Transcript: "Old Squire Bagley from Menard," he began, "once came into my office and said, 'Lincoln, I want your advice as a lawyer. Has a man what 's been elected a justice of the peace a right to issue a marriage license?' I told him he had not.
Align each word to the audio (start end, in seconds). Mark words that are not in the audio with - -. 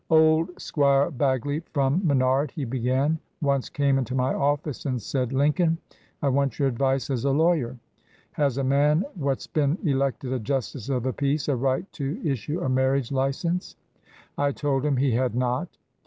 "Old 0.09 0.59
Squire 0.59 1.11
Bagley 1.11 1.59
from 1.75 2.01
Menard," 2.03 2.49
he 2.49 2.65
began, 2.65 3.19
"once 3.39 3.69
came 3.69 3.99
into 3.99 4.15
my 4.15 4.33
office 4.33 4.87
and 4.87 4.99
said, 4.99 5.31
'Lincoln, 5.31 5.77
I 6.23 6.27
want 6.29 6.57
your 6.57 6.67
advice 6.67 7.11
as 7.11 7.23
a 7.23 7.29
lawyer. 7.29 7.77
Has 8.31 8.57
a 8.57 8.63
man 8.63 9.05
what 9.13 9.41
's 9.41 9.45
been 9.45 9.77
elected 9.83 10.33
a 10.33 10.39
justice 10.39 10.89
of 10.89 11.03
the 11.03 11.13
peace 11.13 11.47
a 11.49 11.55
right 11.55 11.85
to 11.93 12.19
issue 12.27 12.61
a 12.61 12.67
marriage 12.67 13.11
license?' 13.11 13.75
I 14.39 14.53
told 14.53 14.83
him 14.87 14.97
he 14.97 15.11
had 15.11 15.35
not. 15.35 15.77